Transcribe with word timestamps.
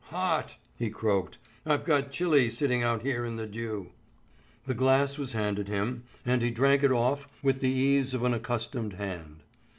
"Hot," 0.05 0.55
he 0.79 0.89
croaked, 0.89 1.37
"I've 1.63 1.85
got 1.85 2.11
chilly 2.11 2.49
sitting 2.49 2.81
out 2.81 3.03
here 3.03 3.23
in 3.23 3.35
the 3.35 3.45
dew." 3.45 3.91
The 4.65 4.73
glass 4.73 5.19
was 5.19 5.33
handed 5.33 5.67
him, 5.67 6.05
and 6.25 6.41
he 6.41 6.49
drank 6.49 6.81
it 6.81 6.91
off 6.91 7.27
with 7.43 7.59
the 7.59 7.69
ease 7.69 8.15
of 8.15 8.23
an 8.23 8.33
accustomed 8.33 8.93
hand. 8.93 9.43